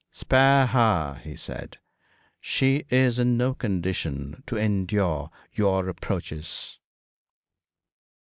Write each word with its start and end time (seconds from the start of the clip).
'Spare 0.09 0.65
her,' 0.65 1.21
he 1.23 1.35
said. 1.35 1.77
'She 2.39 2.85
is 2.89 3.19
in 3.19 3.37
no 3.37 3.53
condition 3.53 4.41
to 4.47 4.57
endure 4.57 5.29
your 5.53 5.83
reproaches.' 5.83 6.79